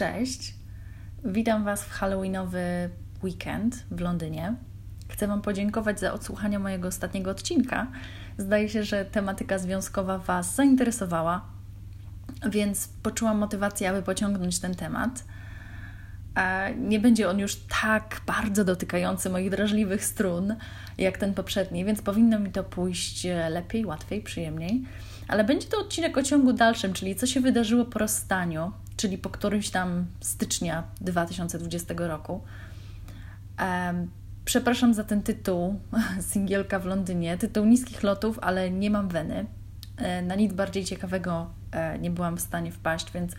Cześć. 0.00 0.54
Witam 1.24 1.64
Was 1.64 1.84
w 1.84 1.90
Halloweenowy 1.90 2.90
weekend 3.22 3.84
w 3.90 4.00
Londynie. 4.00 4.54
Chcę 5.08 5.26
Wam 5.26 5.42
podziękować 5.42 6.00
za 6.00 6.12
odsłuchanie 6.12 6.58
mojego 6.58 6.88
ostatniego 6.88 7.30
odcinka. 7.30 7.86
Zdaje 8.38 8.68
się, 8.68 8.84
że 8.84 9.04
tematyka 9.04 9.58
związkowa 9.58 10.18
Was 10.18 10.54
zainteresowała, 10.54 11.44
więc 12.50 12.88
poczułam 13.02 13.38
motywację, 13.38 13.90
aby 13.90 14.02
pociągnąć 14.02 14.58
ten 14.58 14.74
temat. 14.74 15.24
Nie 16.76 17.00
będzie 17.00 17.28
on 17.28 17.38
już 17.38 17.56
tak 17.82 18.20
bardzo 18.26 18.64
dotykający 18.64 19.30
moich 19.30 19.50
drażliwych 19.50 20.04
strun 20.04 20.56
jak 20.98 21.18
ten 21.18 21.34
poprzedni, 21.34 21.84
więc 21.84 22.02
powinno 22.02 22.38
mi 22.38 22.52
to 22.52 22.64
pójść 22.64 23.26
lepiej, 23.50 23.86
łatwiej, 23.86 24.22
przyjemniej. 24.22 24.84
Ale 25.28 25.44
będzie 25.44 25.68
to 25.68 25.78
odcinek 25.78 26.18
o 26.18 26.22
ciągu 26.22 26.52
dalszym, 26.52 26.92
czyli 26.92 27.16
co 27.16 27.26
się 27.26 27.40
wydarzyło 27.40 27.84
po 27.84 27.98
rozstaniu, 27.98 28.72
czyli 29.00 29.18
po 29.18 29.30
którymś 29.30 29.70
tam 29.70 30.06
stycznia 30.20 30.82
2020 31.00 31.94
roku. 31.96 32.40
Przepraszam 34.44 34.94
za 34.94 35.04
ten 35.04 35.22
tytuł, 35.22 35.80
singielka 36.30 36.78
w 36.78 36.86
Londynie, 36.86 37.38
tytuł 37.38 37.64
niskich 37.64 38.02
lotów, 38.02 38.38
ale 38.42 38.70
nie 38.70 38.90
mam 38.90 39.08
weny. 39.08 39.46
E, 39.96 40.22
na 40.22 40.34
nic 40.34 40.52
bardziej 40.52 40.84
ciekawego 40.84 41.50
e, 41.72 41.98
nie 41.98 42.10
byłam 42.10 42.36
w 42.36 42.40
stanie 42.40 42.72
wpaść, 42.72 43.12
więc 43.12 43.32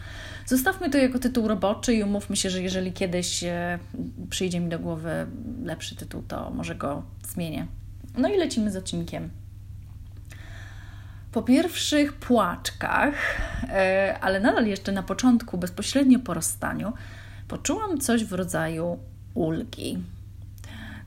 zostawmy 0.45 0.89
to 0.89 0.97
jako 0.97 1.19
tytuł 1.19 1.47
roboczy 1.47 1.93
i 1.93 2.03
umówmy 2.03 2.35
się, 2.35 2.49
że 2.49 2.61
jeżeli 2.61 2.93
kiedyś 2.93 3.43
e, 3.43 3.79
przyjdzie 4.29 4.59
mi 4.59 4.69
do 4.69 4.79
głowy 4.79 5.27
lepszy 5.63 5.95
tytuł, 5.95 6.23
to 6.27 6.49
może 6.49 6.75
go 6.75 7.03
zmienię. 7.27 7.67
No 8.17 8.29
i 8.29 8.37
lecimy 8.37 8.71
z 8.71 8.75
odcinkiem. 8.75 9.29
Po 11.31 11.41
pierwszych 11.41 12.13
płaczkach, 12.13 13.15
ale 14.21 14.39
nadal 14.39 14.65
jeszcze 14.67 14.91
na 14.91 15.03
początku, 15.03 15.57
bezpośrednio 15.57 16.19
po 16.19 16.33
rozstaniu, 16.33 16.93
poczułam 17.47 17.97
coś 17.97 18.25
w 18.25 18.33
rodzaju 18.33 18.99
ulgi. 19.33 20.03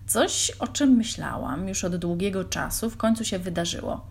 Coś, 0.06 0.50
o 0.58 0.67
czym 0.67 0.91
myślałam 0.91 1.69
już 1.69 1.84
od 1.84 1.97
długiego 1.97 2.45
czasu, 2.45 2.91
w 2.91 2.97
końcu 2.97 3.25
się 3.25 3.39
wydarzyło. 3.39 4.06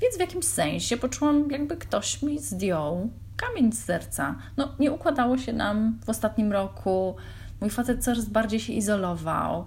Więc 0.00 0.16
w 0.16 0.20
jakimś 0.20 0.44
sensie 0.44 0.96
poczułam, 0.96 1.50
jakby 1.50 1.76
ktoś 1.76 2.22
mi 2.22 2.38
zdjął 2.38 3.10
kamień 3.36 3.72
z 3.72 3.84
serca. 3.84 4.34
No, 4.56 4.74
nie 4.78 4.92
układało 4.92 5.38
się 5.38 5.52
nam 5.52 5.98
w 6.04 6.08
ostatnim 6.08 6.52
roku. 6.52 7.16
Mój 7.60 7.70
facet 7.70 8.04
coraz 8.04 8.24
bardziej 8.24 8.60
się 8.60 8.72
izolował. 8.72 9.66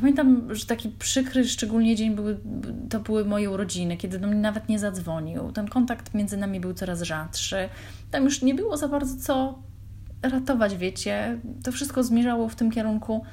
Pamiętam, 0.00 0.54
że 0.54 0.66
taki 0.66 0.88
przykry, 0.88 1.48
szczególnie 1.48 1.96
dzień 1.96 2.14
były, 2.14 2.38
to 2.90 3.00
były 3.00 3.24
moje 3.24 3.50
urodziny, 3.50 3.96
kiedy 3.96 4.18
do 4.18 4.26
mnie 4.26 4.36
nawet 4.36 4.68
nie 4.68 4.78
zadzwonił. 4.78 5.52
Ten 5.52 5.68
kontakt 5.68 6.14
między 6.14 6.36
nami 6.36 6.60
był 6.60 6.74
coraz 6.74 7.02
rzadszy. 7.02 7.68
Tam 8.10 8.24
już 8.24 8.42
nie 8.42 8.54
było 8.54 8.76
za 8.76 8.88
bardzo 8.88 9.24
co 9.24 9.58
ratować, 10.22 10.76
wiecie. 10.76 11.38
To 11.64 11.72
wszystko 11.72 12.02
zmierzało 12.02 12.48
w 12.48 12.54
tym 12.54 12.70
kierunku. 12.70 13.24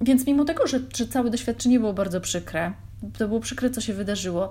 Więc 0.00 0.26
mimo 0.26 0.44
tego, 0.44 0.66
że, 0.66 0.80
że 0.96 1.06
całe 1.06 1.30
doświadczenie 1.30 1.80
było 1.80 1.92
bardzo 1.92 2.20
przykre, 2.20 2.72
to 3.18 3.28
było 3.28 3.40
przykre, 3.40 3.70
co 3.70 3.80
się 3.80 3.94
wydarzyło, 3.94 4.50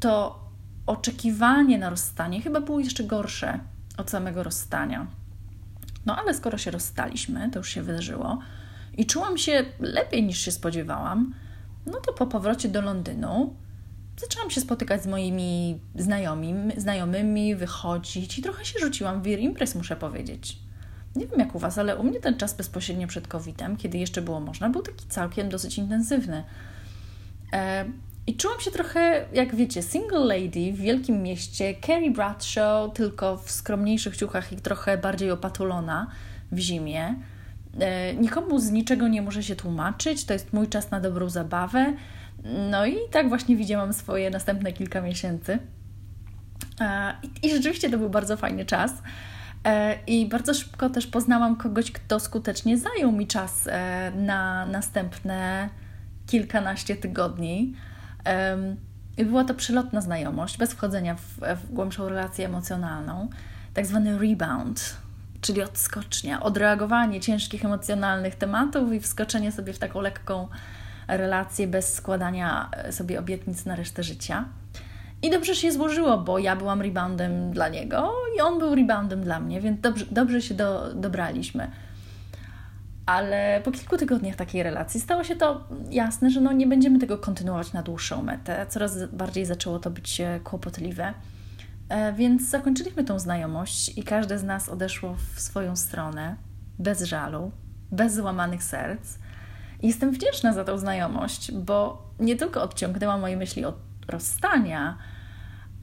to 0.00 0.40
oczekiwanie 0.86 1.78
na 1.78 1.90
rozstanie 1.90 2.42
chyba 2.42 2.60
było 2.60 2.80
jeszcze 2.80 3.04
gorsze 3.04 3.58
od 3.96 4.10
samego 4.10 4.42
rozstania. 4.42 5.06
No 6.06 6.16
ale 6.16 6.34
skoro 6.34 6.58
się 6.58 6.70
rozstaliśmy, 6.70 7.50
to 7.50 7.58
już 7.58 7.68
się 7.68 7.82
wydarzyło 7.82 8.38
i 8.98 9.06
czułam 9.06 9.38
się 9.38 9.64
lepiej 9.80 10.22
niż 10.22 10.38
się 10.38 10.52
spodziewałam, 10.52 11.34
no 11.86 12.00
to 12.00 12.12
po 12.12 12.26
powrocie 12.26 12.68
do 12.68 12.80
Londynu 12.80 13.56
zaczęłam 14.20 14.50
się 14.50 14.60
spotykać 14.60 15.02
z 15.02 15.06
moimi 15.06 15.80
znajomymi, 15.94 16.80
znajomymi 16.80 17.56
wychodzić 17.56 18.38
i 18.38 18.42
trochę 18.42 18.64
się 18.64 18.78
rzuciłam 18.78 19.22
w 19.22 19.24
wir 19.24 19.38
imprez, 19.38 19.74
muszę 19.74 19.96
powiedzieć. 19.96 20.58
Nie 21.16 21.26
wiem 21.26 21.40
jak 21.40 21.54
u 21.54 21.58
Was, 21.58 21.78
ale 21.78 21.96
u 21.96 22.04
mnie 22.04 22.20
ten 22.20 22.36
czas 22.36 22.54
bezpośrednio 22.54 23.06
przed 23.06 23.28
COVID-em, 23.28 23.76
kiedy 23.76 23.98
jeszcze 23.98 24.22
było 24.22 24.40
można, 24.40 24.70
był 24.70 24.82
taki 24.82 25.06
całkiem 25.06 25.48
dosyć 25.48 25.78
intensywny. 25.78 26.44
E, 27.52 27.84
I 28.26 28.36
czułam 28.36 28.60
się 28.60 28.70
trochę, 28.70 29.26
jak 29.32 29.54
wiecie, 29.54 29.82
single 29.82 30.24
lady 30.24 30.72
w 30.72 30.76
wielkim 30.76 31.22
mieście, 31.22 31.74
Carrie 31.86 32.10
Bradshaw, 32.10 32.92
tylko 32.94 33.36
w 33.36 33.50
skromniejszych 33.50 34.16
ciuchach 34.16 34.52
i 34.52 34.56
trochę 34.56 34.98
bardziej 34.98 35.30
opatulona 35.30 36.10
w 36.52 36.58
zimie. 36.58 37.14
E, 37.80 38.14
nikomu 38.14 38.58
z 38.58 38.70
niczego 38.70 39.08
nie 39.08 39.22
muszę 39.22 39.42
się 39.42 39.56
tłumaczyć, 39.56 40.24
to 40.24 40.32
jest 40.32 40.52
mój 40.52 40.68
czas 40.68 40.90
na 40.90 41.00
dobrą 41.00 41.28
zabawę. 41.28 41.92
No 42.70 42.86
i 42.86 42.96
tak 43.10 43.28
właśnie 43.28 43.56
widziałam 43.56 43.92
swoje 43.92 44.30
następne 44.30 44.72
kilka 44.72 45.00
miesięcy. 45.00 45.58
E, 46.80 47.14
I 47.42 47.50
rzeczywiście 47.50 47.90
to 47.90 47.98
był 47.98 48.10
bardzo 48.10 48.36
fajny 48.36 48.64
czas. 48.64 48.92
I 50.06 50.26
bardzo 50.26 50.54
szybko 50.54 50.90
też 50.90 51.06
poznałam 51.06 51.56
kogoś, 51.56 51.92
kto 51.92 52.20
skutecznie 52.20 52.78
zajął 52.78 53.12
mi 53.12 53.26
czas 53.26 53.68
na 54.16 54.66
następne 54.66 55.68
kilkanaście 56.26 56.96
tygodni. 56.96 57.74
I 59.18 59.24
była 59.24 59.44
to 59.44 59.54
przelotna 59.54 60.00
znajomość, 60.00 60.58
bez 60.58 60.72
wchodzenia 60.72 61.14
w, 61.14 61.40
w 61.56 61.72
głębszą 61.72 62.08
relację 62.08 62.46
emocjonalną, 62.46 63.28
tak 63.74 63.86
zwany 63.86 64.18
rebound, 64.18 64.96
czyli 65.40 65.62
odskocznia, 65.62 66.42
odreagowanie 66.42 67.20
ciężkich 67.20 67.64
emocjonalnych 67.64 68.34
tematów 68.34 68.92
i 68.92 69.00
wskoczenie 69.00 69.52
sobie 69.52 69.72
w 69.72 69.78
taką 69.78 70.00
lekką 70.00 70.48
relację 71.08 71.66
bez 71.66 71.94
składania 71.94 72.68
e, 72.72 72.92
sobie 72.92 73.18
obietnic 73.18 73.64
na 73.64 73.76
resztę 73.76 74.02
życia. 74.02 74.44
I 75.22 75.30
dobrze 75.30 75.54
się 75.54 75.72
złożyło, 75.72 76.18
bo 76.18 76.38
ja 76.38 76.56
byłam 76.56 76.82
reboundem 76.82 77.52
dla 77.52 77.68
niego 77.68 78.12
i 78.36 78.40
on 78.40 78.58
był 78.58 78.74
reboundem 78.74 79.24
dla 79.24 79.40
mnie, 79.40 79.60
więc 79.60 79.80
dobrze, 79.80 80.06
dobrze 80.10 80.42
się 80.42 80.54
do, 80.54 80.94
dobraliśmy. 80.94 81.70
Ale 83.06 83.60
po 83.64 83.72
kilku 83.72 83.96
tygodniach 83.96 84.36
takiej 84.36 84.62
relacji 84.62 85.00
stało 85.00 85.24
się 85.24 85.36
to 85.36 85.64
jasne, 85.90 86.30
że 86.30 86.40
no 86.40 86.52
nie 86.52 86.66
będziemy 86.66 86.98
tego 86.98 87.18
kontynuować 87.18 87.72
na 87.72 87.82
dłuższą 87.82 88.22
metę. 88.22 88.66
Coraz 88.68 89.04
bardziej 89.12 89.44
zaczęło 89.44 89.78
to 89.78 89.90
być 89.90 90.20
e, 90.20 90.40
kłopotliwe. 90.44 91.14
E, 91.88 92.12
więc 92.12 92.50
zakończyliśmy 92.50 93.04
tą 93.04 93.18
znajomość 93.18 93.98
i 93.98 94.02
każde 94.02 94.38
z 94.38 94.44
nas 94.44 94.68
odeszło 94.68 95.16
w 95.34 95.40
swoją 95.40 95.76
stronę, 95.76 96.36
bez 96.78 97.02
żalu, 97.02 97.52
bez 97.92 98.14
złamanych 98.14 98.62
serc. 98.62 99.18
Jestem 99.82 100.12
wdzięczna 100.12 100.52
za 100.52 100.64
tą 100.64 100.78
znajomość, 100.78 101.52
bo 101.52 102.06
nie 102.20 102.36
tylko 102.36 102.62
odciągnęła 102.62 103.18
moje 103.18 103.36
myśli 103.36 103.64
od 103.64 103.76
rozstania, 104.08 104.98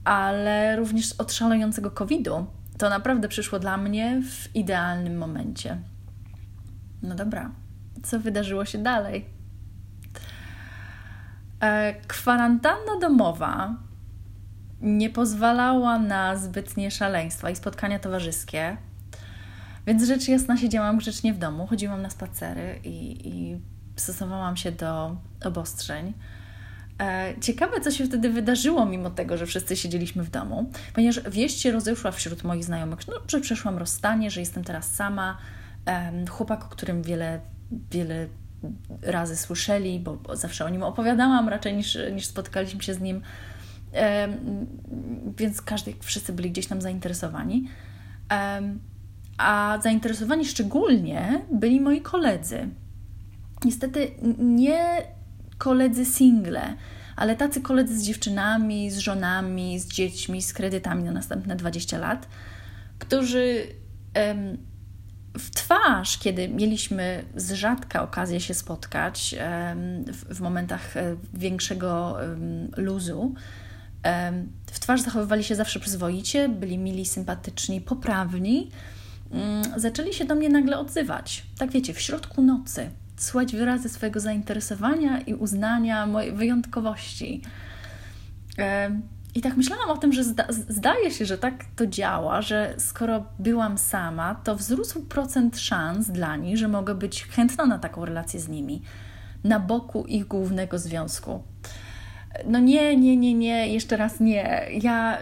ale 0.04 0.76
również 0.76 1.14
od 1.14 1.34
szalejącego 1.34 1.92
COVID-u. 1.92 2.46
To 2.78 2.90
naprawdę 2.90 3.28
przyszło 3.28 3.60
dla 3.60 3.78
mnie 3.78 4.22
w 4.22 4.56
idealnym 4.56 5.18
momencie. 5.18 5.78
No 7.02 7.16
dobra, 7.16 7.52
co 8.04 8.20
wydarzyło 8.20 8.66
się 8.66 8.78
dalej? 8.78 9.26
E, 11.60 11.94
kwarantanna 12.08 13.00
domowa 13.02 13.76
nie 14.82 15.10
pozwalała 15.10 16.00
na 16.00 16.36
zbytnie 16.36 16.92
szaleństwa 16.92 17.50
i 17.50 17.56
spotkania 17.56 18.00
towarzyskie, 18.00 18.78
więc 19.88 20.04
rzecz 20.04 20.28
jasna 20.28 20.58
siedziałam 20.58 20.98
grzecznie 20.98 21.34
w 21.34 21.38
domu, 21.38 21.68
chodziłam 21.68 22.02
na 22.02 22.10
spacery 22.10 22.80
i, 22.84 23.28
i 23.30 23.60
stosowałam 23.96 24.58
się 24.58 24.72
do 24.72 25.18
obostrzeń. 25.46 26.14
E, 27.02 27.34
ciekawe, 27.42 27.82
co 27.82 27.92
się 27.92 28.06
wtedy 28.06 28.30
wydarzyło, 28.30 28.86
mimo 28.86 29.10
tego, 29.10 29.38
że 29.38 29.46
wszyscy 29.46 29.76
siedzieliśmy 29.76 30.24
w 30.24 30.30
domu, 30.30 30.70
ponieważ 30.94 31.20
wieść 31.30 31.62
się 31.62 31.72
rozeszła 31.72 32.12
wśród 32.12 32.44
moich 32.44 32.64
znajomych, 32.64 33.08
no, 33.08 33.14
że 33.28 33.42
przeszłam 33.42 33.78
rozstanie, 33.78 34.32
że 34.32 34.40
jestem 34.40 34.64
teraz 34.64 34.92
sama. 34.92 35.38
Chłopak, 36.30 36.66
o 36.66 36.68
którym 36.68 37.04
wiele, 37.04 37.40
wiele 37.92 38.28
razy 39.02 39.36
słyszeli, 39.38 40.00
bo, 40.00 40.36
zawsze 40.36 40.66
o 40.66 40.70
nim 40.70 40.84
opowiadałam 40.84 41.50
raczej 41.50 41.76
niż, 41.76 41.98
niż 42.14 42.26
spotkaliśmy 42.26 42.84
się 42.84 42.94
z 42.94 43.00
nim, 43.00 43.22
więc 45.38 45.62
każdy, 45.62 45.94
wszyscy 46.02 46.34
byli 46.34 46.52
gdzieś 46.52 46.68
tam 46.68 46.82
zainteresowani. 46.82 47.68
A 49.38 49.80
zainteresowani 49.84 50.46
szczególnie 50.46 51.42
byli 51.52 51.82
moi 51.82 52.02
koledzy. 52.02 52.68
Niestety 53.66 54.12
nie 54.40 55.02
koledzy 55.58 56.06
single, 56.06 56.74
ale 57.16 57.36
tacy 57.36 57.62
koledzy 57.62 58.00
z 58.00 58.04
dziewczynami, 58.04 58.92
z 58.92 58.98
żonami, 58.98 59.80
z 59.80 59.88
dziećmi, 59.88 60.42
z 60.42 60.54
kredytami 60.54 61.04
na 61.04 61.12
następne 61.12 61.56
20 61.56 61.98
lat, 61.98 62.28
którzy 63.00 63.68
w 65.40 65.52
twarz, 65.52 66.18
kiedy 66.18 66.50
mieliśmy 66.50 67.24
z 67.36 67.52
rzadka 67.52 68.04
okazję 68.04 68.40
się 68.40 68.54
spotkać 68.54 69.36
w, 70.30 70.40
momentach 70.40 70.98
e, 70.98 71.16
większego 71.34 72.18
luzu, 72.78 73.34
w 74.72 74.80
twarz 74.80 75.02
zachowywali 75.02 75.44
się 75.44 75.56
zawsze 75.56 75.80
przyzwoicie, 75.80 76.50
byli 76.50 76.78
mili, 76.78 77.06
sympatyczni, 77.06 77.82
poprawni, 77.82 78.72
mm, 79.32 79.64
zaczęli 79.76 80.14
się 80.14 80.26
do 80.26 80.36
mnie 80.36 80.50
nagle 80.50 80.80
odzywać. 80.80 81.46
Tak 81.58 81.72
wiecie, 81.72 81.94
w 81.94 82.02
środku 82.02 82.42
nocy 82.42 82.90
słychać 83.18 83.56
wyrazy 83.56 83.90
swojego 83.90 84.20
zainteresowania 84.20 85.22
i 85.22 85.34
uznania 85.34 86.08
mojej 86.08 86.32
wyjątkowości. 86.32 87.42
I 89.36 89.42
tak 89.42 89.58
myślałam 89.58 89.90
o 89.90 89.98
tym, 89.98 90.14
że 90.14 90.24
zda, 90.24 90.48
zdaje 90.50 91.12
się, 91.12 91.26
że 91.26 91.38
tak 91.38 91.66
to 91.76 91.88
działa, 91.88 92.42
że 92.42 92.76
skoro 92.78 93.26
byłam 93.40 93.78
sama, 93.78 94.36
to 94.36 94.56
wzrósł 94.56 95.06
procent 95.06 95.60
szans 95.60 96.08
dla 96.08 96.36
nich, 96.36 96.58
że 96.58 96.68
mogę 96.68 96.96
być 96.96 97.24
chętna 97.24 97.66
na 97.66 97.80
taką 97.80 98.06
relację 98.06 98.40
z 98.40 98.48
nimi, 98.48 98.82
na 99.44 99.60
boku 99.60 100.06
ich 100.06 100.28
głównego 100.28 100.80
związku. 100.80 101.44
No 102.46 102.60
nie, 102.60 102.98
nie, 102.98 103.18
nie, 103.18 103.34
nie, 103.34 103.68
jeszcze 103.68 103.98
raz 103.98 104.20
nie. 104.20 104.66
Ja, 104.82 105.18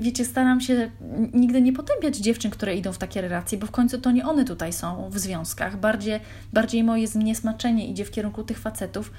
wiecie, 0.00 0.24
staram 0.24 0.60
się 0.60 0.90
nigdy 1.32 1.62
nie 1.62 1.72
potępiać 1.72 2.16
dziewczyn, 2.16 2.50
które 2.50 2.76
idą 2.76 2.92
w 2.92 2.98
takie 2.98 3.20
relacje, 3.20 3.58
bo 3.58 3.66
w 3.66 3.70
końcu 3.70 4.00
to 4.00 4.10
nie 4.10 4.26
one 4.26 4.44
tutaj 4.44 4.72
są 4.72 5.10
w 5.10 5.18
związkach. 5.18 5.76
Bardziej, 5.80 6.20
bardziej 6.52 6.84
moje 6.84 7.08
zniesmaczenie 7.08 7.88
idzie 7.88 8.04
w 8.04 8.10
kierunku 8.10 8.44
tych 8.44 8.58
facetów, 8.58 9.12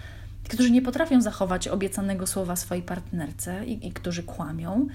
którzy 0.49 0.71
nie 0.71 0.81
potrafią 0.81 1.21
zachować 1.21 1.67
obiecanego 1.67 2.27
słowa 2.27 2.55
swojej 2.55 2.83
partnerce 2.83 3.65
i, 3.65 3.87
i 3.87 3.91
którzy 3.91 4.23
kłamią. 4.23 4.87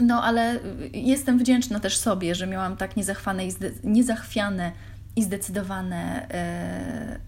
No, 0.00 0.22
ale 0.22 0.58
jestem 0.92 1.38
wdzięczna 1.38 1.80
też 1.80 1.96
sobie, 1.96 2.34
że 2.34 2.46
miałam 2.46 2.76
tak 2.76 2.96
niezachwane 2.96 3.46
i 3.46 3.52
niezachwiane 3.84 4.72
i 5.16 5.22
zdecydowane 5.22 6.28
e, 6.30 7.20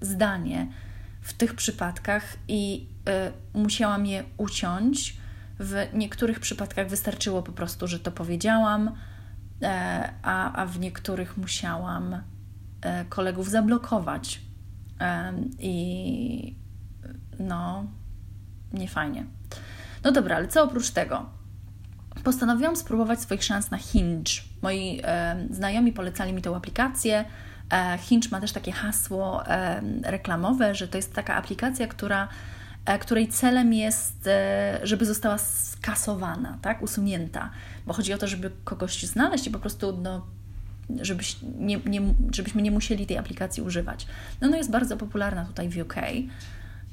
zdanie 0.00 0.66
w 1.20 1.32
tych 1.32 1.54
przypadkach 1.54 2.36
i 2.48 2.88
y, 3.54 3.58
musiałam 3.58 4.06
je 4.06 4.24
uciąć. 4.36 5.16
W 5.58 5.88
niektórych 5.94 6.40
przypadkach 6.40 6.88
wystarczyło 6.88 7.42
po 7.42 7.52
prostu, 7.52 7.86
że 7.88 7.98
to 7.98 8.12
powiedziałam, 8.12 8.88
y, 8.88 8.92
a, 10.22 10.62
a 10.62 10.66
w 10.66 10.80
niektórych 10.80 11.36
musiałam 11.36 12.14
y, 12.14 12.20
kolegów 13.08 13.50
zablokować. 13.50 14.40
I 15.58 16.56
no, 17.38 17.84
nie 18.72 18.88
fajnie. 18.88 19.24
No 20.04 20.12
dobra, 20.12 20.36
ale 20.36 20.48
co 20.48 20.64
oprócz 20.64 20.90
tego? 20.90 21.26
Postanowiłam 22.24 22.76
spróbować 22.76 23.20
swoich 23.20 23.44
szans 23.44 23.70
na 23.70 23.78
Hinge. 23.78 24.32
Moi 24.62 25.02
znajomi 25.50 25.92
polecali 25.92 26.32
mi 26.32 26.42
tę 26.42 26.56
aplikację. 26.56 27.24
E, 27.70 27.98
Hinge 27.98 28.28
ma 28.30 28.40
też 28.40 28.52
takie 28.52 28.72
hasło 28.72 29.46
e, 29.46 29.82
reklamowe, 30.02 30.74
że 30.74 30.88
to 30.88 30.98
jest 30.98 31.14
taka 31.14 31.34
aplikacja, 31.34 31.86
która, 31.86 32.28
e, 32.84 32.98
której 32.98 33.28
celem 33.28 33.72
jest, 33.72 34.28
żeby 34.82 35.06
została 35.06 35.38
skasowana, 35.38 36.58
tak, 36.62 36.82
usunięta, 36.82 37.50
bo 37.86 37.92
chodzi 37.92 38.12
o 38.12 38.18
to, 38.18 38.26
żeby 38.26 38.50
kogoś 38.64 39.02
znaleźć 39.02 39.46
i 39.46 39.50
po 39.50 39.58
prostu 39.58 39.98
no, 40.02 40.26
żebyś 41.00 41.36
nie, 41.58 41.80
nie, 41.86 42.00
żebyśmy 42.32 42.62
nie 42.62 42.70
musieli 42.70 43.06
tej 43.06 43.18
aplikacji 43.18 43.62
używać. 43.62 44.06
No, 44.40 44.48
no 44.48 44.56
jest 44.56 44.70
bardzo 44.70 44.96
popularna 44.96 45.44
tutaj 45.44 45.68
w 45.68 45.78
UK. 45.78 45.94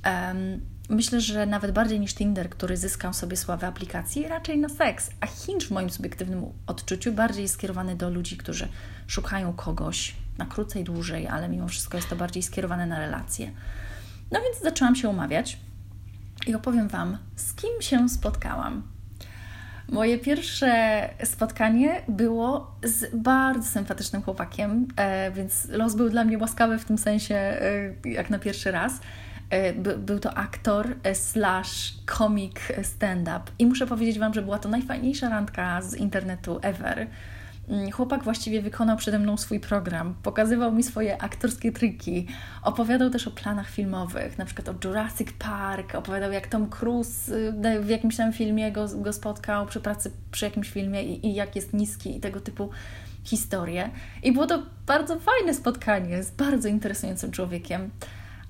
Um, 0.05 0.61
myślę, 0.89 1.21
że 1.21 1.45
nawet 1.45 1.71
bardziej 1.71 1.99
niż 1.99 2.13
Tinder, 2.13 2.49
który 2.49 2.77
zyskał 2.77 3.13
sobie 3.13 3.37
sławę 3.37 3.67
aplikacji, 3.67 4.27
raczej 4.27 4.57
na 4.57 4.69
seks. 4.69 5.09
A 5.21 5.27
Hinge 5.27 5.65
w 5.65 5.71
moim 5.71 5.89
subiektywnym 5.89 6.45
odczuciu 6.67 7.11
bardziej 7.11 7.41
jest 7.41 7.53
skierowany 7.53 7.95
do 7.95 8.09
ludzi, 8.09 8.37
którzy 8.37 8.67
szukają 9.07 9.53
kogoś 9.53 10.15
na 10.37 10.45
krócej, 10.45 10.83
dłużej, 10.83 11.27
ale 11.27 11.49
mimo 11.49 11.67
wszystko 11.67 11.97
jest 11.97 12.09
to 12.09 12.15
bardziej 12.15 12.43
skierowane 12.43 12.85
na 12.85 12.99
relacje. 12.99 13.51
No 14.31 14.39
więc 14.41 14.63
zaczęłam 14.63 14.95
się 14.95 15.09
umawiać 15.09 15.59
i 16.47 16.55
opowiem 16.55 16.87
Wam, 16.87 17.17
z 17.35 17.53
kim 17.53 17.81
się 17.81 18.09
spotkałam. 18.09 18.83
Moje 19.89 20.19
pierwsze 20.19 21.01
spotkanie 21.23 22.01
było 22.07 22.75
z 22.83 23.15
bardzo 23.15 23.69
sympatycznym 23.69 24.21
chłopakiem, 24.21 24.87
e, 24.95 25.31
więc 25.31 25.67
los 25.69 25.95
był 25.95 26.09
dla 26.09 26.23
mnie 26.23 26.37
łaskawy 26.37 26.77
w 26.77 26.85
tym 26.85 26.97
sensie, 26.97 27.35
e, 27.35 27.93
jak 28.05 28.29
na 28.29 28.39
pierwszy 28.39 28.71
raz. 28.71 28.93
E, 29.49 29.73
był 29.97 30.19
to 30.19 30.33
aktor 30.33 30.95
slash 31.13 31.93
komik 32.05 32.59
stand-up. 32.83 33.41
I 33.59 33.65
muszę 33.65 33.87
powiedzieć 33.87 34.19
Wam, 34.19 34.33
że 34.33 34.41
była 34.41 34.59
to 34.59 34.69
najfajniejsza 34.69 35.29
randka 35.29 35.81
z 35.81 35.95
internetu 35.95 36.59
ever. 36.61 37.07
Mm, 37.69 37.91
chłopak 37.91 38.23
właściwie 38.23 38.61
wykonał 38.61 38.97
przede 38.97 39.19
mną 39.19 39.37
swój 39.37 39.59
program, 39.59 40.15
pokazywał 40.23 40.71
mi 40.71 40.83
swoje 40.83 41.21
aktorskie 41.21 41.71
triki, 41.71 42.27
opowiadał 42.63 43.09
też 43.09 43.27
o 43.27 43.31
planach 43.31 43.69
filmowych, 43.69 44.37
na 44.37 44.45
przykład 44.45 44.69
o 44.69 44.87
Jurassic 44.87 45.27
Park, 45.39 45.95
opowiadał 45.95 46.31
jak 46.31 46.47
Tom 46.47 46.69
Cruise 46.69 47.35
y, 47.35 47.81
w 47.81 47.89
jakimś 47.89 48.17
tam 48.17 48.33
filmie 48.33 48.71
go, 48.71 48.87
go 48.95 49.13
spotkał 49.13 49.65
przy 49.65 49.79
pracy 49.79 50.11
przy 50.31 50.45
jakimś 50.45 50.69
filmie 50.69 51.03
i, 51.03 51.27
i 51.27 51.35
jak 51.35 51.55
jest 51.55 51.73
niski 51.73 52.17
i 52.17 52.19
tego 52.19 52.39
typu 52.39 52.69
historie. 53.23 53.89
I 54.23 54.31
było 54.31 54.47
to 54.47 54.63
bardzo 54.85 55.19
fajne 55.19 55.53
spotkanie 55.53 56.23
z 56.23 56.31
bardzo 56.31 56.67
interesującym 56.67 57.31
człowiekiem, 57.31 57.89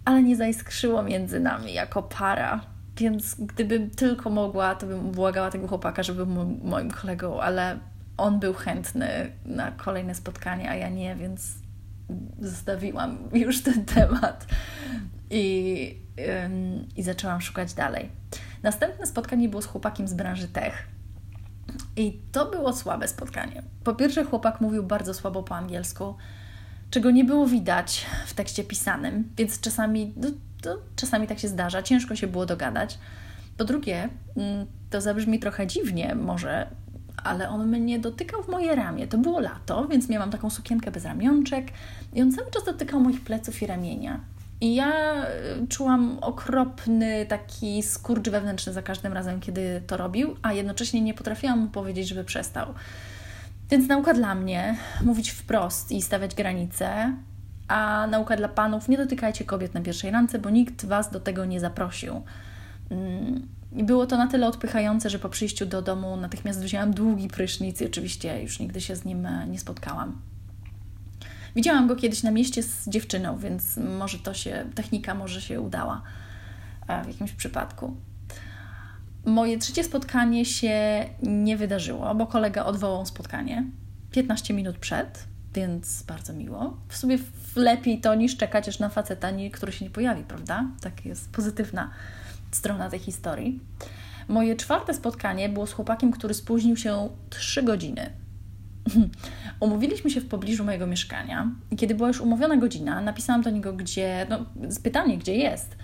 ale 0.06 0.24
nie 0.24 0.36
zaiskrzyło 0.36 1.04
między 1.04 1.40
nami 1.40 1.74
jako 1.74 2.04
para. 2.04 2.62
Więc 2.98 3.36
gdybym 3.36 3.90
tylko 3.90 4.30
mogła, 4.30 4.76
to 4.76 4.88
bym 4.88 5.12
błagała 5.12 5.52
tego 5.52 5.68
chłopaka, 5.68 6.04
żeby 6.04 6.26
był 6.26 6.58
moim 6.64 6.92
kolegą, 6.92 7.42
ale 7.42 7.80
on 8.18 8.40
był 8.40 8.54
chętny 8.54 9.32
na 9.46 9.72
kolejne 9.72 10.16
spotkanie, 10.16 10.70
a 10.70 10.76
ja 10.76 10.90
nie, 10.90 11.16
więc 11.16 11.54
zostawiłam 12.40 13.18
już 13.34 13.62
ten 13.62 13.86
temat 13.96 14.46
i, 15.30 16.00
ym, 16.46 16.88
i 16.96 17.04
zaczęłam 17.04 17.42
szukać 17.42 17.74
dalej. 17.74 18.10
Następne 18.64 19.08
spotkanie 19.08 19.50
było 19.50 19.62
z 19.62 19.66
chłopakiem 19.66 20.08
z 20.08 20.14
branży 20.14 20.48
tech. 20.48 20.88
I 21.96 22.20
to 22.32 22.46
było 22.46 22.74
słabe 22.74 23.08
spotkanie. 23.08 23.64
Po 23.84 23.96
pierwsze, 23.96 24.24
chłopak 24.24 24.62
mówił 24.62 24.84
bardzo 24.84 25.14
słabo 25.14 25.44
po 25.44 25.56
angielsku, 25.56 26.16
czego 26.90 27.12
nie 27.12 27.24
było 27.24 27.48
widać 27.48 28.06
w 28.26 28.34
tekście 28.34 28.64
pisanym, 28.64 29.30
więc 29.38 29.60
czasami, 29.60 30.14
no, 30.18 30.30
to 30.62 30.78
czasami 30.96 31.28
tak 31.28 31.40
się 31.40 31.48
zdarza, 31.48 31.84
ciężko 31.84 32.16
się 32.16 32.28
było 32.28 32.46
dogadać. 32.46 33.00
Po 33.58 33.66
drugie, 33.66 34.10
mm, 34.38 34.66
to 34.90 35.02
zabrzmi 35.02 35.40
trochę 35.40 35.68
dziwnie, 35.68 36.16
może 36.16 36.68
ale 37.24 37.50
on 37.50 37.68
mnie 37.68 38.00
dotykał 38.00 38.44
w 38.44 38.48
moje 38.48 38.76
ramię. 38.76 39.08
To 39.08 39.18
było 39.18 39.40
lato, 39.40 39.88
więc 39.88 40.10
miałam 40.10 40.32
taką 40.32 40.50
sukienkę 40.50 40.92
bez 40.92 41.06
ramionczek 41.06 41.68
i 42.14 42.22
on 42.22 42.32
cały 42.32 42.52
czas 42.52 42.64
dotykał 42.64 43.00
moich 43.00 43.22
pleców 43.22 43.62
i 43.62 43.68
ramienia. 43.68 44.20
I 44.62 44.76
ja 44.76 45.24
y, 45.64 45.68
czułam 45.68 46.18
okropny 46.22 47.26
taki 47.26 47.84
skurcz 47.84 48.30
wewnętrzny 48.30 48.74
za 48.74 48.82
każdym 48.82 49.14
razem, 49.14 49.40
kiedy 49.40 49.82
to 49.88 49.98
robił, 49.98 50.36
a 50.42 50.54
jednocześnie 50.54 51.02
nie 51.02 51.14
potrafiłam 51.14 51.60
mu 51.60 51.68
powiedzieć, 51.68 52.08
żeby 52.08 52.24
przestał. 52.24 52.74
Więc 53.70 53.88
nauka 53.88 54.14
dla 54.14 54.36
mnie, 54.36 54.78
mówić 55.02 55.32
wprost 55.32 55.92
i 55.92 56.02
stawiać 56.02 56.36
granice, 56.36 57.14
a 57.68 58.08
nauka 58.12 58.38
dla 58.38 58.48
panów, 58.48 58.90
nie 58.90 58.98
dotykajcie 58.98 59.46
kobiet 59.46 59.74
na 59.74 59.82
pierwszej 59.82 60.12
randce, 60.12 60.40
bo 60.40 60.50
nikt 60.50 60.86
was 60.86 61.12
do 61.12 61.20
tego 61.20 61.46
nie 61.46 61.60
zaprosił. 61.60 62.22
Mm, 62.90 63.48
i 63.72 63.84
było 63.84 64.08
to 64.08 64.18
na 64.18 64.28
tyle 64.28 64.48
odpychające, 64.48 65.10
że 65.10 65.20
po 65.20 65.30
przyjściu 65.30 65.66
do 65.66 65.82
domu 65.82 66.18
natychmiast 66.18 66.62
wzięłam 66.62 66.94
długi 66.94 67.28
prysznic 67.28 67.82
i 67.82 67.86
oczywiście 67.86 68.42
już 68.42 68.60
nigdy 68.60 68.82
się 68.82 68.96
z 68.96 69.06
nim 69.06 69.26
e, 69.26 69.48
nie 69.48 69.60
spotkałam. 69.60 70.22
Widziałam 71.56 71.88
go 71.88 71.96
kiedyś 71.96 72.24
na 72.24 72.32
mieście 72.32 72.64
z 72.64 72.90
dziewczyną, 72.90 73.38
więc 73.38 73.78
może 73.78 74.20
to 74.20 74.34
się, 74.34 74.66
technika 74.76 75.16
może 75.16 75.42
się 75.42 75.62
udała 75.62 76.02
e, 76.88 77.04
w 77.04 77.08
jakimś 77.08 77.32
przypadku. 77.32 77.96
Moje 79.26 79.58
trzecie 79.58 79.84
spotkanie 79.84 80.46
się 80.46 81.06
nie 81.24 81.58
wydarzyło, 81.58 82.16
bo 82.16 82.28
kolega 82.28 82.66
odwołał 82.66 83.06
spotkanie 83.06 83.64
15 84.12 84.54
minut 84.54 84.78
przed, 84.78 85.28
więc 85.54 86.04
bardzo 86.04 86.34
miło. 86.34 86.78
W 86.90 86.98
sumie 86.98 87.18
lepiej 87.56 88.02
to 88.02 88.16
niż 88.16 88.38
czekać 88.38 88.70
aż 88.70 88.80
na 88.80 88.90
faceta, 88.90 89.28
który 89.52 89.72
się 89.72 89.86
nie 89.86 89.92
pojawi, 89.92 90.24
prawda? 90.24 90.66
Tak 90.82 91.06
jest 91.06 91.32
pozytywna 91.32 91.90
strona 92.58 92.90
tej 92.90 93.00
historii. 93.00 93.60
Moje 94.28 94.56
czwarte 94.56 94.94
spotkanie 94.94 95.50
było 95.50 95.68
z 95.68 95.74
chłopakiem, 95.74 96.12
który 96.12 96.34
spóźnił 96.34 96.78
się 96.78 97.10
3 97.30 97.64
godziny. 97.64 98.10
Umówiliśmy 99.60 100.10
się 100.10 100.22
w 100.22 100.28
pobliżu 100.28 100.64
mojego 100.64 100.88
mieszkania 100.88 101.52
i 101.72 101.76
kiedy 101.76 101.96
była 101.96 102.08
już 102.08 102.22
umówiona 102.22 102.58
godzina, 102.58 103.02
napisałam 103.02 103.42
do 103.42 103.50
niego, 103.50 103.74
gdzie, 103.74 104.28
no, 104.30 104.46
pytanie, 104.84 105.18
gdzie 105.18 105.36
jest. 105.36 105.78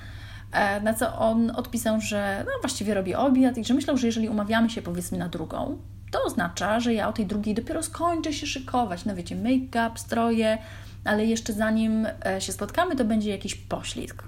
E, 0.52 0.82
na 0.82 0.94
co 0.94 1.18
on 1.18 1.52
odpisał, 1.56 2.02
że 2.02 2.44
no, 2.46 2.52
właściwie 2.62 2.94
robi 2.94 3.16
obiad 3.16 3.58
i 3.58 3.66
że 3.66 3.74
myślał, 3.74 3.98
że 3.98 4.08
jeżeli 4.08 4.30
umawiamy 4.30 4.70
się 4.70 4.82
powiedzmy 4.82 5.18
na 5.18 5.30
drugą, 5.30 5.78
to 6.12 6.24
oznacza, 6.24 6.80
że 6.80 6.94
ja 6.94 7.10
o 7.10 7.14
tej 7.14 7.26
drugiej 7.26 7.56
dopiero 7.56 7.84
skończę 7.84 8.34
się 8.34 8.48
szykować. 8.48 9.06
No 9.06 9.16
wiecie, 9.16 9.36
make-up, 9.36 9.92
stroje, 9.96 10.58
ale 11.06 11.26
jeszcze 11.26 11.54
zanim 11.54 12.08
e, 12.26 12.42
się 12.42 12.52
spotkamy, 12.52 12.96
to 12.96 13.06
będzie 13.06 13.30
jakiś 13.30 13.56
poślizg. 13.56 14.24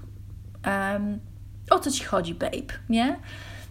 Um, 0.66 1.20
o 1.70 1.78
co 1.78 1.90
ci 1.90 2.04
chodzi, 2.04 2.34
babe, 2.34 2.74
nie? 2.88 3.16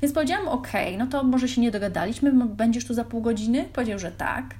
Więc 0.02 0.14
powiedziałam, 0.14 0.48
ok, 0.48 0.68
no 0.98 1.08
to 1.08 1.24
może 1.24 1.48
się 1.48 1.62
nie 1.62 1.72
dogadaliśmy, 1.72 2.32
będziesz 2.46 2.86
tu 2.86 2.94
za 2.94 3.04
pół 3.04 3.22
godziny? 3.22 3.66
Powiedział, 3.74 4.00
że 4.00 4.12
tak. 4.12 4.56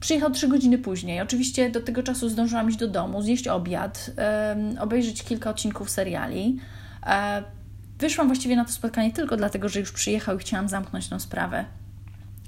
Przyjechał 0.00 0.30
trzy 0.30 0.48
godziny 0.48 0.78
później. 0.78 1.20
Oczywiście 1.20 1.70
do 1.70 1.80
tego 1.80 2.02
czasu 2.02 2.28
zdążyłam 2.28 2.68
iść 2.68 2.78
do 2.78 2.88
domu, 2.88 3.22
zjeść 3.22 3.48
obiad, 3.48 4.10
um, 4.56 4.78
obejrzeć 4.78 5.22
kilka 5.22 5.50
odcinków 5.50 5.90
seriali. 5.90 6.60
Um, 7.06 7.44
wyszłam 7.98 8.26
właściwie 8.26 8.56
na 8.56 8.64
to 8.64 8.72
spotkanie 8.72 9.12
tylko 9.12 9.36
dlatego, 9.36 9.68
że 9.68 9.80
już 9.80 9.92
przyjechał 9.92 10.36
i 10.36 10.38
chciałam 10.38 10.68
zamknąć 10.68 11.08
tą 11.08 11.20
sprawę. 11.20 11.64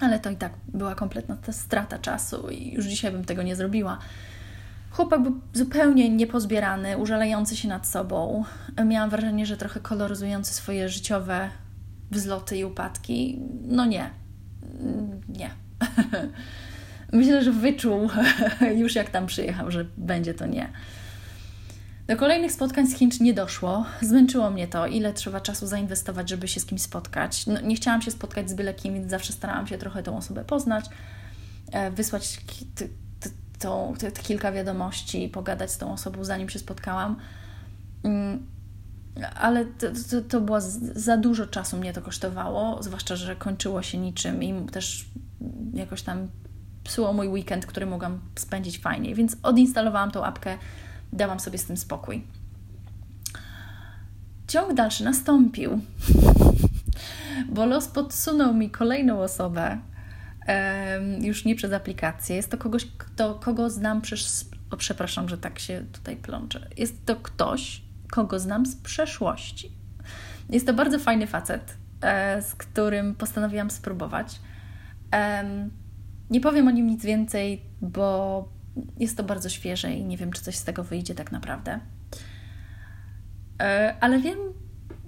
Ale 0.00 0.20
to 0.20 0.30
i 0.30 0.36
tak 0.36 0.52
była 0.68 0.94
kompletna 0.94 1.36
ta 1.36 1.52
strata 1.52 1.98
czasu 1.98 2.50
i 2.50 2.72
już 2.72 2.86
dzisiaj 2.86 3.12
bym 3.12 3.24
tego 3.24 3.42
nie 3.42 3.56
zrobiła. 3.56 3.98
Chłopak 4.92 5.22
był 5.22 5.40
zupełnie 5.52 6.10
niepozbierany, 6.10 6.98
użalający 6.98 7.56
się 7.56 7.68
nad 7.68 7.86
sobą. 7.86 8.44
Miałam 8.86 9.10
wrażenie, 9.10 9.46
że 9.46 9.56
trochę 9.56 9.80
koloryzujący 9.80 10.54
swoje 10.54 10.88
życiowe 10.88 11.50
wzloty 12.10 12.56
i 12.56 12.64
upadki. 12.64 13.38
No 13.62 13.86
nie. 13.86 14.10
Nie. 15.28 15.50
Myślę, 17.12 17.44
że 17.44 17.52
wyczuł 17.52 18.08
już 18.82 18.94
jak 18.94 19.10
tam 19.10 19.26
przyjechał, 19.26 19.70
że 19.70 19.84
będzie 19.96 20.34
to 20.34 20.46
nie. 20.46 20.68
Do 22.06 22.16
kolejnych 22.16 22.52
spotkań 22.52 22.86
z 22.86 22.96
Hinch 22.96 23.20
nie 23.20 23.34
doszło. 23.34 23.86
Zmęczyło 24.00 24.50
mnie 24.50 24.68
to, 24.68 24.86
ile 24.86 25.12
trzeba 25.12 25.40
czasu 25.40 25.66
zainwestować, 25.66 26.30
żeby 26.30 26.48
się 26.48 26.60
z 26.60 26.66
kimś 26.66 26.82
spotkać. 26.82 27.46
No, 27.46 27.60
nie 27.60 27.76
chciałam 27.76 28.02
się 28.02 28.10
spotkać 28.10 28.50
z 28.50 28.54
byle 28.54 28.74
kim, 28.74 28.94
więc 28.94 29.10
zawsze 29.10 29.32
starałam 29.32 29.66
się 29.66 29.78
trochę 29.78 30.02
tą 30.02 30.16
osobę 30.16 30.44
poznać, 30.44 30.84
e, 31.72 31.90
wysłać 31.90 32.40
to, 33.62 33.92
te, 33.98 34.12
te 34.12 34.22
kilka 34.22 34.52
wiadomości, 34.52 35.28
pogadać 35.28 35.70
z 35.70 35.78
tą 35.78 35.92
osobą, 35.92 36.24
zanim 36.24 36.48
się 36.48 36.58
spotkałam. 36.58 37.16
Mm, 38.04 38.46
ale 39.40 39.64
to, 39.64 39.86
to, 40.10 40.22
to 40.28 40.40
było 40.40 40.60
za 40.94 41.16
dużo 41.16 41.46
czasu 41.46 41.76
mnie 41.76 41.92
to 41.92 42.02
kosztowało, 42.02 42.82
zwłaszcza, 42.82 43.16
że 43.16 43.36
kończyło 43.36 43.82
się 43.82 43.98
niczym 43.98 44.42
i 44.42 44.66
też 44.66 45.06
jakoś 45.74 46.02
tam 46.02 46.28
psuło 46.84 47.12
mój 47.12 47.28
weekend, 47.28 47.66
który 47.66 47.86
mogłam 47.86 48.20
spędzić 48.34 48.78
fajnie, 48.78 49.14
więc 49.14 49.36
odinstalowałam 49.42 50.10
tą 50.10 50.24
apkę, 50.24 50.58
dałam 51.12 51.40
sobie 51.40 51.58
z 51.58 51.64
tym 51.64 51.76
spokój. 51.76 52.24
Ciąg 54.48 54.74
dalszy 54.74 55.04
nastąpił, 55.04 55.80
bo 57.48 57.66
los 57.66 57.88
podsunął 57.88 58.54
mi 58.54 58.70
kolejną 58.70 59.20
osobę, 59.20 59.78
już 61.20 61.44
nie 61.44 61.54
przez 61.54 61.72
aplikację. 61.72 62.36
Jest 62.36 62.50
to 62.50 62.58
kogoś, 62.58 62.86
kto, 62.98 63.34
kogo 63.34 63.70
znam 63.70 64.00
przez. 64.00 64.50
O, 64.70 64.76
przepraszam, 64.76 65.28
że 65.28 65.38
tak 65.38 65.58
się 65.58 65.84
tutaj 65.92 66.16
plączę. 66.16 66.68
Jest 66.76 67.06
to 67.06 67.16
ktoś, 67.16 67.82
kogo 68.10 68.38
znam 68.38 68.66
z 68.66 68.76
przeszłości. 68.76 69.72
Jest 70.50 70.66
to 70.66 70.74
bardzo 70.74 70.98
fajny 70.98 71.26
facet, 71.26 71.76
e, 72.02 72.42
z 72.42 72.54
którym 72.54 73.14
postanowiłam 73.14 73.70
spróbować. 73.70 74.40
Nie 76.30 76.40
powiem 76.40 76.68
o 76.68 76.70
nim 76.70 76.86
nic 76.86 77.04
więcej, 77.04 77.62
bo 77.80 78.48
jest 78.98 79.16
to 79.16 79.22
bardzo 79.22 79.48
świeże 79.48 79.92
i 79.92 80.04
nie 80.04 80.16
wiem, 80.16 80.32
czy 80.32 80.42
coś 80.42 80.56
z 80.56 80.64
tego 80.64 80.84
wyjdzie 80.84 81.14
tak 81.14 81.32
naprawdę. 81.32 81.80
E, 83.62 83.96
ale 84.00 84.20
wiem 84.20 84.38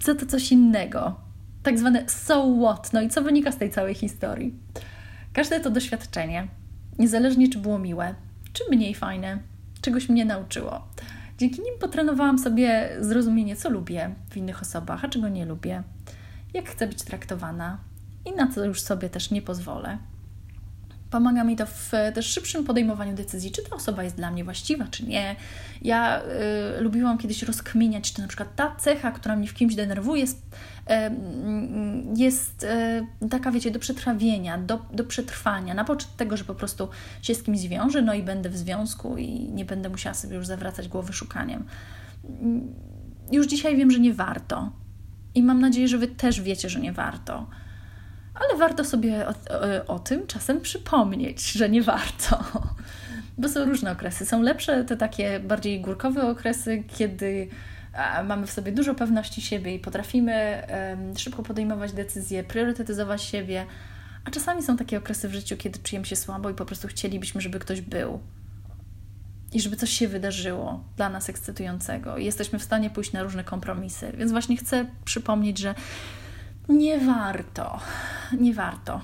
za 0.05 0.15
to 0.15 0.27
coś 0.27 0.53
innego. 0.53 1.21
Tak 1.63 1.79
zwane 1.79 2.09
so 2.09 2.57
what. 2.63 2.93
No 2.93 3.03
i 3.03 3.09
co 3.09 3.23
wynika 3.23 3.53
z 3.53 3.57
tej 3.57 3.71
całej 3.71 3.95
historii? 3.95 4.59
Każde 5.35 5.61
to 5.61 5.71
doświadczenie, 5.71 6.49
niezależnie 6.99 7.49
czy 7.49 7.59
było 7.59 7.79
miłe, 7.79 8.15
czy 8.53 8.65
mniej 8.71 8.95
fajne, 8.95 9.39
czegoś 9.81 10.09
mnie 10.09 10.25
nauczyło. 10.25 10.89
Dzięki 11.39 11.63
nim 11.63 11.79
potrenowałam 11.81 12.39
sobie 12.39 12.97
zrozumienie, 13.01 13.57
co 13.57 13.71
lubię 13.71 14.15
w 14.31 14.37
innych 14.37 14.63
osobach, 14.63 15.05
a 15.05 15.09
czego 15.09 15.29
nie 15.29 15.47
lubię, 15.47 15.83
jak 16.55 16.69
chcę 16.69 16.87
być 16.87 17.03
traktowana 17.03 17.79
i 18.27 18.33
na 18.33 18.53
co 18.53 18.65
już 18.65 18.81
sobie 18.81 19.11
też 19.11 19.31
nie 19.31 19.43
pozwolę. 19.43 19.99
Pomaga 21.15 21.45
mi 21.45 21.57
to 21.57 21.67
w 21.67 21.93
też 22.15 22.27
szybszym 22.27 22.65
podejmowaniu 22.65 23.15
decyzji, 23.15 23.51
czy 23.51 23.63
ta 23.63 23.77
osoba 23.77 24.03
jest 24.03 24.17
dla 24.17 24.31
mnie 24.31 24.45
właściwa, 24.45 24.87
czy 24.91 25.07
nie. 25.07 25.37
Ja 25.83 26.23
y, 26.79 26.81
lubiłam 26.81 27.19
kiedyś 27.19 27.43
rozkminiać, 27.43 28.13
czy 28.13 28.21
na 28.21 28.29
przykład 28.29 28.57
ta 28.57 28.77
cecha, 28.77 29.11
która 29.11 29.37
mnie 29.37 29.49
w 29.49 29.55
kimś 29.55 29.75
denerwuje, 29.75 30.25
jest, 32.17 32.67
y, 33.23 33.29
taka, 33.29 33.51
wiecie, 33.51 33.71
do 33.71 33.79
przetrawienia, 33.79 34.59
do, 34.59 34.87
do 34.93 35.05
przetrwania, 35.05 35.75
na 35.75 35.85
poczet 35.85 36.17
tego, 36.17 36.37
że 36.37 36.45
po 36.45 36.55
prostu 36.55 36.89
się 37.23 37.35
z 37.35 37.43
kimś 37.43 37.59
zwiążę, 37.59 38.03
no 38.03 38.15
i 38.15 38.23
będę 38.23 38.51
w 38.51 38.57
związku 38.57 39.17
i 39.17 39.29
nie 39.31 39.65
będę 39.65 39.89
musiała 39.89 40.15
sobie 40.15 40.37
już 40.37 40.47
zawracać 40.47 40.89
głowy 40.89 41.13
szukaniem. 41.13 41.65
Już 43.33 43.47
dzisiaj 43.47 43.77
wiem, 43.77 43.91
że 43.91 44.01
nie 44.01 44.15
warto. 44.15 44.73
I 45.35 45.43
mam 45.43 45.61
nadzieję, 45.61 45.89
że 45.89 45.99
Wy 45.99 46.09
też 46.09 46.41
wiecie, 46.41 46.69
że 46.69 46.81
nie 46.81 46.93
warto 46.93 47.47
ale 48.35 48.59
warto 48.59 48.85
sobie 48.85 49.27
o, 49.29 49.31
o, 49.31 49.95
o, 49.95 49.99
tym 49.99 50.27
czasem 50.27 50.61
przypomnieć, 50.61 51.53
że 51.53 51.69
nie 51.69 51.83
warto. 51.83 52.45
Bo 53.39 53.49
są 53.49 53.65
różne 53.65 53.93
okresy. 53.93 54.27
Są 54.27 54.43
lepsze 54.43 54.85
te 54.85 54.97
takie 54.97 55.41
bardziej 55.41 55.81
górkowe 55.81 56.31
okresy, 56.31 56.85
kiedy 56.97 57.49
mamy 58.25 58.47
w 58.47 58.51
sobie 58.51 58.73
dużo 58.73 58.95
pewności 58.95 59.43
siebie 59.43 59.75
i 59.75 59.79
potrafimy 59.79 60.63
um, 60.91 61.19
szybko 61.19 61.43
podejmować 61.43 61.93
decyzje, 61.93 62.45
priorytetyzować 62.45 63.23
siebie. 63.23 63.67
A 64.25 64.31
czasami 64.31 64.63
są 64.63 64.77
takie 64.77 64.99
okresy 64.99 65.29
w 65.29 65.33
życiu, 65.33 65.57
kiedy 65.57 65.79
czujemy 65.79 66.07
się 66.07 66.17
słabo 66.17 66.51
i 66.51 66.55
po 66.55 66.65
prostu 66.65 66.89
chcielibyśmy, 66.89 67.41
żeby 67.41 67.59
ktoś 67.59 67.81
był. 67.81 68.21
I 69.53 69.61
żeby 69.61 69.77
coś 69.77 69.91
się 69.91 70.09
wydarzyło 70.09 70.85
dla 70.97 71.09
nas 71.09 71.29
ekscytującego. 71.29 72.19
I 72.19 72.25
jesteśmy 72.25 72.59
w 72.59 72.63
stanie 72.63 72.91
pójść 72.91 73.13
na 73.13 73.23
różne 73.23 73.45
kompromisy. 73.45 74.13
Więc 74.19 74.33
właśnie 74.33 74.57
chcę 74.57 74.87
przypomnieć, 75.05 75.59
że 75.59 75.75
nie 76.69 76.99
warto. 76.99 77.81
Nie 78.41 78.55
warto. 78.55 79.01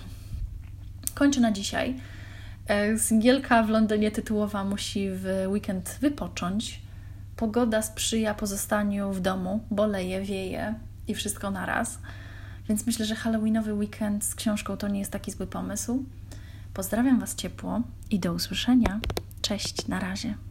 Kończę 1.15 1.41
na 1.41 1.53
dzisiaj. 1.53 2.01
E, 2.67 2.99
singielka 2.99 3.63
w 3.63 3.69
Londynie 3.69 4.11
tytułowa 4.11 4.65
musi 4.65 5.09
w 5.11 5.45
weekend 5.47 5.99
wypocząć. 6.01 6.81
Pogoda 7.37 7.83
sprzyja 7.83 8.35
pozostaniu 8.35 9.13
w 9.13 9.21
domu, 9.21 9.61
bo 9.71 9.87
leje, 9.87 10.23
wieje 10.23 10.75
i 11.09 11.15
wszystko 11.15 11.51
naraz. 11.51 11.99
Więc 12.69 12.87
myślę, 12.87 13.07
że 13.07 13.15
Halloweenowy 13.15 13.75
weekend 13.75 14.25
z 14.25 14.35
książką 14.35 14.77
to 14.77 14.89
nie 14.89 14.99
jest 14.99 15.13
taki 15.13 15.31
zły 15.31 15.47
pomysł. 15.47 16.05
Pozdrawiam 16.75 17.21
Was 17.21 17.35
ciepło 17.35 17.81
i 18.11 18.19
do 18.19 18.33
usłyszenia. 18.33 19.01
Cześć, 19.43 19.89
na 19.89 20.01
razie. 20.01 20.50